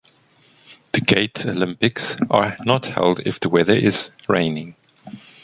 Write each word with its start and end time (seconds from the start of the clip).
The 0.93 1.01
Gatalympics 1.01 2.17
are 2.31 2.57
not 2.65 2.87
held 2.87 3.19
if 3.19 3.39
the 3.39 3.49
weather 3.49 3.75
is 3.75 4.09
raining. 4.27 4.75